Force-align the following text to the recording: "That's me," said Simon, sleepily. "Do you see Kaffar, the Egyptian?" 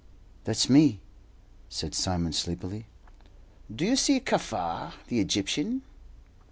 "That's 0.45 0.67
me," 0.67 0.99
said 1.69 1.93
Simon, 1.93 2.33
sleepily. 2.33 2.87
"Do 3.71 3.85
you 3.85 3.95
see 3.95 4.19
Kaffar, 4.19 4.93
the 5.09 5.19
Egyptian?" 5.19 5.83